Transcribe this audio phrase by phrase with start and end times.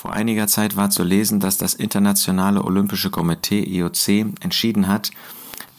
[0.00, 5.10] Vor einiger Zeit war zu lesen, dass das Internationale Olympische Komitee IOC entschieden hat,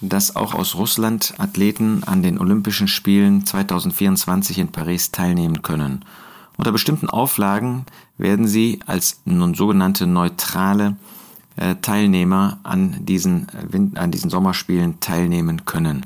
[0.02, 6.04] dass auch aus Russland Athleten an den Olympischen Spielen 2024 in Paris teilnehmen können.
[6.58, 7.86] Unter bestimmten Auflagen
[8.18, 10.98] werden sie als nun sogenannte neutrale
[11.56, 13.48] äh, Teilnehmer an diesen,
[13.96, 16.06] an diesen Sommerspielen teilnehmen können.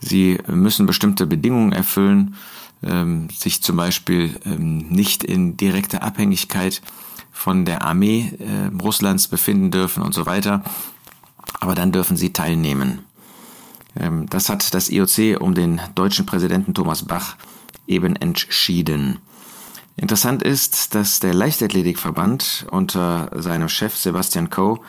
[0.00, 2.34] Sie müssen bestimmte Bedingungen erfüllen,
[2.82, 6.80] ähm, sich zum Beispiel ähm, nicht in direkter Abhängigkeit
[7.40, 10.62] von der Armee äh, Russlands befinden dürfen und so weiter.
[11.58, 12.98] Aber dann dürfen sie teilnehmen.
[13.96, 17.36] Ähm, das hat das IOC um den deutschen Präsidenten Thomas Bach
[17.86, 19.20] eben entschieden.
[19.96, 24.80] Interessant ist, dass der Leichtathletikverband unter seinem Chef Sebastian Coe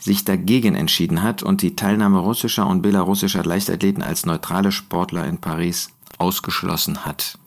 [0.00, 5.38] sich dagegen entschieden hat und die Teilnahme russischer und belarussischer Leichtathleten als neutrale Sportler in
[5.38, 7.38] Paris ausgeschlossen hat.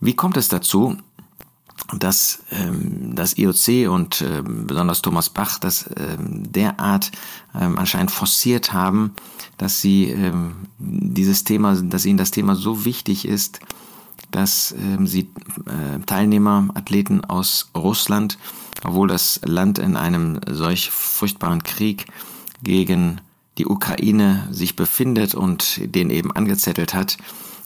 [0.00, 0.96] Wie kommt es dazu,
[1.98, 7.10] dass ähm, das IOC und äh, besonders Thomas Bach das ähm, derart
[7.58, 9.14] ähm, anscheinend forciert haben,
[9.58, 13.60] dass sie ähm, dieses Thema, dass ihnen das Thema so wichtig ist,
[14.30, 15.30] dass ähm, sie
[15.66, 18.38] äh, Teilnehmer, Athleten aus Russland,
[18.82, 22.06] obwohl das Land in einem solch furchtbaren Krieg
[22.62, 23.20] gegen
[23.58, 27.18] die Ukraine sich befindet und den eben angezettelt hat,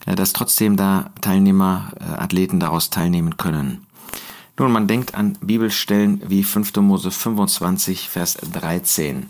[0.06, 3.85] äh, dass trotzdem da Teilnehmer, äh, Athleten daraus teilnehmen können.
[4.58, 6.76] Nun, man denkt an Bibelstellen wie 5.
[6.76, 9.28] Mose 25, Vers 13.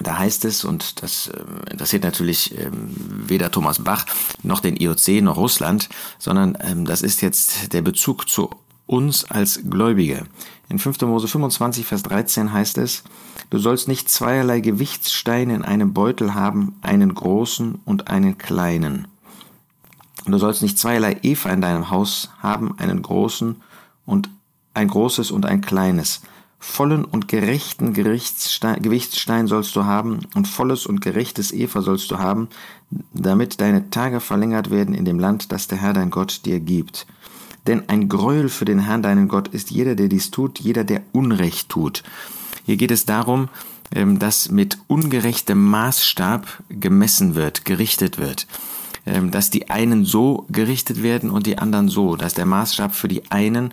[0.00, 2.94] Da heißt es, und das äh, interessiert natürlich ähm,
[3.26, 4.06] weder Thomas Bach
[4.42, 8.50] noch den IOC noch Russland, sondern ähm, das ist jetzt der Bezug zu
[8.86, 10.26] uns als Gläubige.
[10.68, 11.00] In 5.
[11.02, 13.04] Mose 25, Vers 13 heißt es,
[13.50, 19.08] Du sollst nicht zweierlei Gewichtssteine in einem Beutel haben, einen großen und einen kleinen.
[20.26, 23.56] Du sollst nicht zweierlei Eva in deinem Haus haben, einen großen
[24.08, 24.30] und
[24.74, 26.22] ein großes und ein kleines.
[26.58, 32.48] Vollen und gerechten Gewichtsstein sollst du haben und volles und gerechtes Eva sollst du haben,
[33.12, 37.06] damit deine Tage verlängert werden in dem Land, das der Herr dein Gott dir gibt.
[37.68, 41.02] Denn ein Gräuel für den Herrn deinen Gott ist jeder, der dies tut, jeder, der
[41.12, 42.02] Unrecht tut.
[42.64, 43.48] Hier geht es darum,
[43.94, 48.46] ähm, dass mit ungerechtem Maßstab gemessen wird, gerichtet wird.
[49.08, 53.08] Ähm, dass die einen so gerichtet werden und die anderen so, dass der Maßstab für
[53.08, 53.72] die einen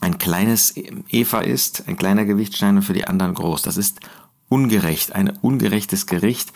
[0.00, 0.74] ein kleines
[1.08, 3.62] Eva ist, ein kleiner Gewichtstein und für die anderen groß.
[3.62, 4.00] Das ist
[4.48, 6.52] ungerecht, ein ungerechtes Gericht,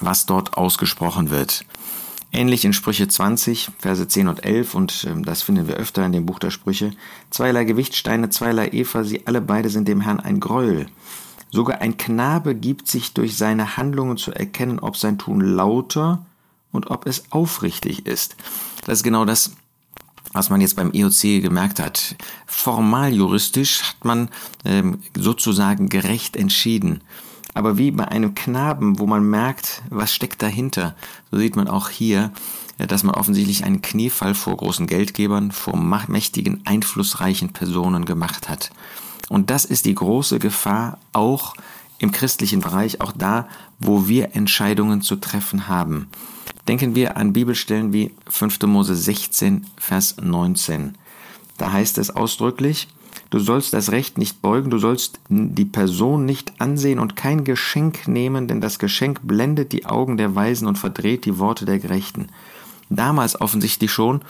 [0.00, 1.64] was dort ausgesprochen wird.
[2.30, 6.12] Ähnlich in Sprüche 20, Verse 10 und 11, und ähm, das finden wir öfter in
[6.12, 6.92] dem Buch der Sprüche,
[7.30, 10.88] zweierlei Gewichtsteine, zweierlei Eva, sie alle beide sind dem Herrn ein Gräuel.
[11.50, 16.26] Sogar ein Knabe gibt sich durch seine Handlungen zu erkennen, ob sein Tun lauter
[16.72, 18.36] und ob es aufrichtig ist.
[18.84, 19.52] Das ist genau das,
[20.32, 22.16] was man jetzt beim EOC gemerkt hat.
[22.46, 24.28] Formal juristisch hat man
[24.64, 27.02] ähm, sozusagen gerecht entschieden.
[27.54, 30.96] Aber wie bei einem Knaben, wo man merkt, was steckt dahinter,
[31.30, 32.32] so sieht man auch hier,
[32.78, 38.70] äh, dass man offensichtlich einen Kniefall vor großen Geldgebern, vor mächtigen, einflussreichen Personen gemacht hat.
[39.28, 41.54] Und das ist die große Gefahr auch
[41.98, 46.08] im christlichen Bereich, auch da, wo wir Entscheidungen zu treffen haben.
[46.68, 48.62] Denken wir an Bibelstellen wie 5.
[48.62, 50.94] Mose 16, Vers 19.
[51.58, 52.88] Da heißt es ausdrücklich,
[53.30, 58.06] du sollst das Recht nicht beugen, du sollst die Person nicht ansehen und kein Geschenk
[58.08, 62.28] nehmen, denn das Geschenk blendet die Augen der Weisen und verdreht die Worte der Gerechten.
[62.90, 64.22] Damals offensichtlich schon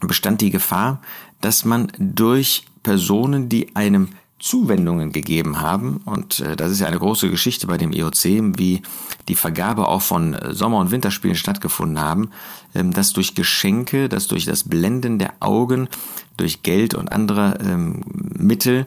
[0.00, 1.00] bestand die Gefahr,
[1.40, 4.08] dass man durch Personen, die einem
[4.42, 6.00] Zuwendungen gegeben haben.
[6.04, 8.24] Und äh, das ist ja eine große Geschichte bei dem IOC,
[8.58, 8.82] wie
[9.28, 12.30] die Vergabe auch von äh, Sommer- und Winterspielen stattgefunden haben,
[12.74, 15.88] ähm, dass durch Geschenke, dass durch das Blenden der Augen,
[16.36, 18.02] durch Geld und andere ähm,
[18.36, 18.86] Mittel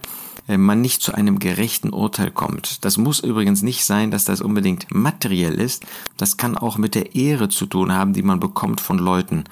[0.50, 2.84] äh, man nicht zu einem gerechten Urteil kommt.
[2.84, 5.86] Das muss übrigens nicht sein, dass das unbedingt materiell ist.
[6.18, 9.46] Das kann auch mit der Ehre zu tun haben, die man bekommt von Leuten.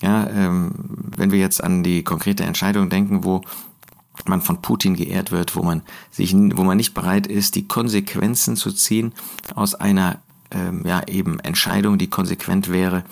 [0.00, 0.72] Ja, ähm,
[1.14, 3.42] wenn wir jetzt an die konkrete Entscheidung denken, wo
[4.28, 8.56] man von Putin geehrt wird, wo man sich, wo man nicht bereit ist, die Konsequenzen
[8.56, 9.12] zu ziehen
[9.54, 10.20] aus einer
[10.50, 13.04] ähm, ja eben Entscheidung, die konsequent wäre,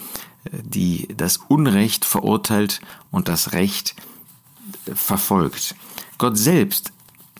[0.45, 2.81] äh, die das Unrecht verurteilt
[3.11, 3.97] und das Recht
[4.87, 5.75] äh, verfolgt.
[6.19, 6.93] Gott selbst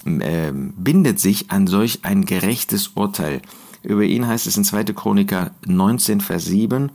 [0.05, 3.43] äh, bindet sich an solch ein gerechtes Urteil.
[3.83, 4.85] Über ihn heißt es in 2.
[4.85, 6.91] Chroniker 19, Vers 7,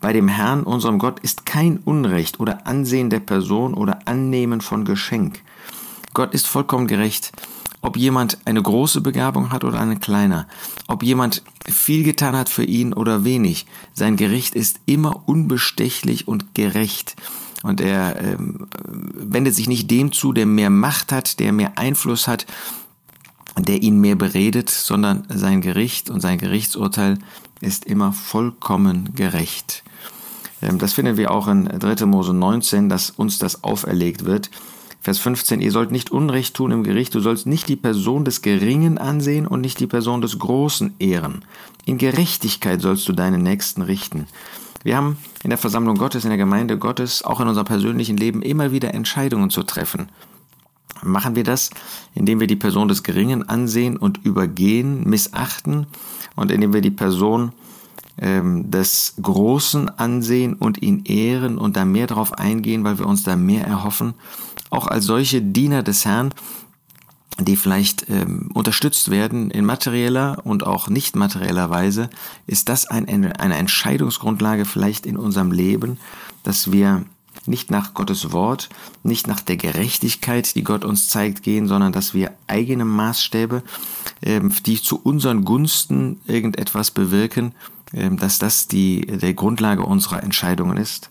[0.00, 4.84] bei dem Herrn, unserem Gott, ist kein Unrecht oder Ansehen der Person oder Annehmen von
[4.84, 5.40] Geschenk.
[6.12, 7.32] Gott ist vollkommen gerecht.
[7.80, 10.46] Ob jemand eine große Begabung hat oder eine kleine,
[10.86, 16.54] ob jemand viel getan hat für ihn oder wenig, sein Gericht ist immer unbestechlich und
[16.54, 17.14] gerecht.
[17.62, 22.28] und er ähm, wendet sich nicht dem zu, der mehr Macht hat, der mehr Einfluss
[22.28, 22.46] hat,
[23.58, 27.18] der ihn mehr beredet, sondern sein Gericht und sein Gerichtsurteil
[27.60, 29.82] ist immer vollkommen gerecht.
[30.62, 32.06] Ähm, das finden wir auch in 3.
[32.06, 34.50] Mose 19, dass uns das auferlegt wird.
[35.00, 38.40] Vers 15, ihr sollt nicht Unrecht tun im Gericht, du sollst nicht die Person des
[38.40, 41.44] Geringen ansehen und nicht die Person des Großen ehren.
[41.84, 44.26] In Gerechtigkeit sollst du deinen Nächsten richten.
[44.82, 48.40] Wir haben in der Versammlung Gottes, in der Gemeinde Gottes, auch in unserem persönlichen Leben
[48.40, 50.08] immer wieder Entscheidungen zu treffen.
[51.04, 51.70] Machen wir das,
[52.14, 55.86] indem wir die Person des Geringen ansehen und übergehen, missachten
[56.34, 57.52] und indem wir die Person
[58.18, 63.22] ähm, des Großen ansehen und ihn ehren und da mehr drauf eingehen, weil wir uns
[63.22, 64.14] da mehr erhoffen.
[64.70, 66.32] Auch als solche Diener des Herrn,
[67.38, 72.08] die vielleicht ähm, unterstützt werden in materieller und auch nicht materieller Weise,
[72.46, 75.98] ist das ein, eine Entscheidungsgrundlage vielleicht in unserem Leben,
[76.44, 77.04] dass wir
[77.46, 78.68] nicht nach Gottes Wort,
[79.02, 83.62] nicht nach der Gerechtigkeit, die Gott uns zeigt, gehen, sondern dass wir eigene Maßstäbe,
[84.22, 87.54] ähm, die zu unseren Gunsten irgendetwas bewirken,
[87.92, 91.10] ähm, dass das die, der Grundlage unserer Entscheidungen ist.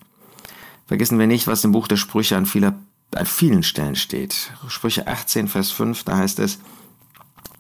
[0.88, 2.76] Vergessen wir nicht, was im Buch der Sprüche an, vieler,
[3.16, 4.52] an vielen Stellen steht.
[4.68, 6.60] Sprüche 18, Vers 5, da heißt es,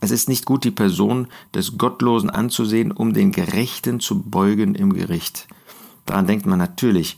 [0.01, 4.91] es ist nicht gut, die Person des Gottlosen anzusehen, um den Gerechten zu beugen im
[4.91, 5.47] Gericht.
[6.05, 7.17] Daran denkt man natürlich,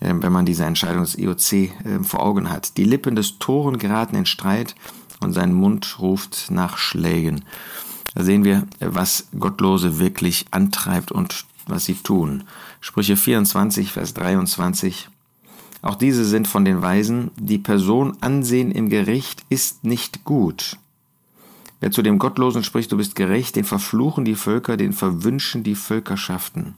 [0.00, 1.52] wenn man diese Entscheidung des IOC
[1.84, 2.76] ähm, vor Augen hat.
[2.76, 4.74] Die Lippen des Toren geraten in Streit
[5.20, 7.44] und sein Mund ruft nach Schlägen.
[8.14, 12.44] Da sehen wir, was Gottlose wirklich antreibt und was sie tun.
[12.80, 15.08] Sprüche 24, Vers 23.
[15.82, 20.76] Auch diese sind von den Weisen, die Person ansehen im Gericht ist nicht gut.
[21.80, 25.74] Wer zu dem Gottlosen spricht, du bist gerecht, den verfluchen die Völker, den verwünschen die
[25.74, 26.74] Völkerschaften.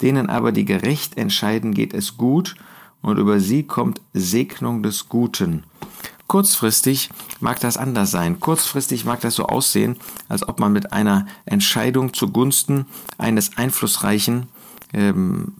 [0.00, 2.56] Denen aber, die gerecht entscheiden, geht es gut,
[3.02, 5.64] und über sie kommt Segnung des Guten.
[6.28, 7.10] Kurzfristig
[7.40, 8.40] mag das anders sein.
[8.40, 9.96] Kurzfristig mag das so aussehen,
[10.28, 12.86] als ob man mit einer Entscheidung zugunsten
[13.18, 14.46] eines einflussreichen
[14.94, 15.52] ähm,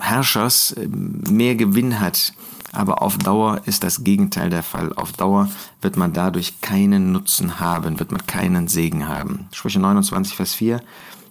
[0.00, 2.34] Herrschers ähm, mehr Gewinn hat.
[2.72, 4.92] Aber auf Dauer ist das Gegenteil der Fall.
[4.94, 5.50] Auf Dauer
[5.80, 9.48] wird man dadurch keinen Nutzen haben, wird man keinen Segen haben.
[9.52, 10.80] Sprüche 29, Vers 4.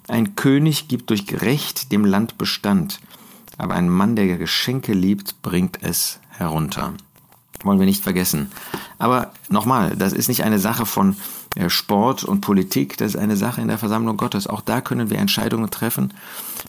[0.07, 2.99] Ein König gibt durch Recht dem Land Bestand,
[3.57, 6.93] aber ein Mann, der Geschenke liebt, bringt es herunter
[7.65, 8.51] wollen wir nicht vergessen.
[8.97, 11.15] Aber nochmal, das ist nicht eine Sache von
[11.55, 14.47] äh, Sport und Politik, das ist eine Sache in der Versammlung Gottes.
[14.47, 16.13] Auch da können wir Entscheidungen treffen.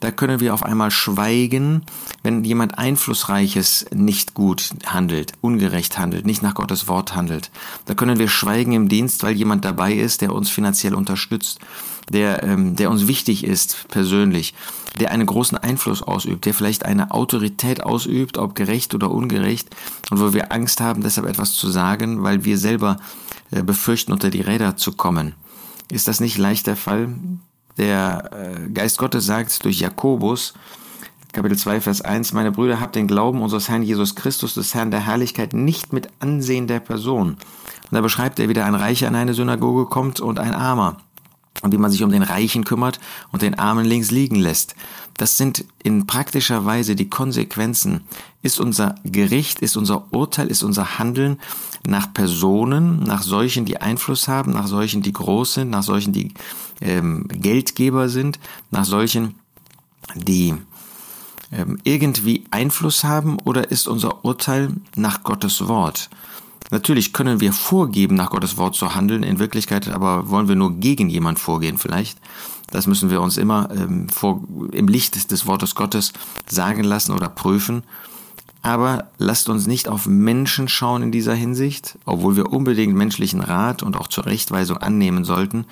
[0.00, 1.82] Da können wir auf einmal schweigen,
[2.22, 7.50] wenn jemand Einflussreiches nicht gut handelt, ungerecht handelt, nicht nach Gottes Wort handelt.
[7.84, 11.60] Da können wir schweigen im Dienst, weil jemand dabei ist, der uns finanziell unterstützt,
[12.10, 14.54] der, ähm, der uns wichtig ist persönlich
[14.98, 19.74] der einen großen Einfluss ausübt, der vielleicht eine Autorität ausübt, ob gerecht oder ungerecht,
[20.10, 22.98] und wo wir Angst haben, deshalb etwas zu sagen, weil wir selber
[23.50, 25.34] äh, befürchten, unter die Räder zu kommen.
[25.90, 27.14] Ist das nicht leicht der Fall?
[27.78, 30.54] Der äh, Geist Gottes sagt durch Jakobus,
[31.32, 34.90] Kapitel 2, Vers 1, meine Brüder, habt den Glauben unseres Herrn Jesus Christus, des Herrn
[34.90, 37.28] der Herrlichkeit, nicht mit Ansehen der Person.
[37.28, 40.98] Und da beschreibt er, wie der ein Reicher in eine Synagoge kommt und ein Armer
[41.62, 43.00] und wie man sich um den Reichen kümmert
[43.30, 44.74] und den Armen links liegen lässt.
[45.16, 48.02] Das sind in praktischer Weise die Konsequenzen.
[48.42, 51.38] Ist unser Gericht, ist unser Urteil, ist unser Handeln
[51.86, 56.34] nach Personen, nach solchen, die Einfluss haben, nach solchen, die groß sind, nach solchen, die
[56.80, 59.36] ähm, Geldgeber sind, nach solchen,
[60.14, 60.54] die
[61.52, 66.10] ähm, irgendwie Einfluss haben, oder ist unser Urteil nach Gottes Wort?
[66.70, 70.74] Natürlich können wir vorgeben, nach Gottes Wort zu handeln, in Wirklichkeit aber wollen wir nur
[70.76, 72.18] gegen jemand vorgehen vielleicht.
[72.70, 74.40] Das müssen wir uns immer ähm, vor,
[74.72, 76.12] im Licht des Wortes Gottes
[76.48, 77.82] sagen lassen oder prüfen.
[78.62, 83.82] Aber lasst uns nicht auf Menschen schauen in dieser Hinsicht, obwohl wir unbedingt menschlichen Rat
[83.82, 85.66] und auch zur Rechtweisung annehmen sollten,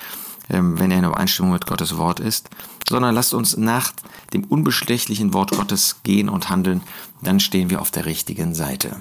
[0.50, 2.50] ähm, wenn er in Übereinstimmung mit Gottes Wort ist,
[2.88, 3.92] sondern lasst uns nach
[4.34, 6.82] dem unbestechlichen Wort Gottes gehen und handeln,
[7.22, 8.96] dann stehen wir auf der richtigen Seite.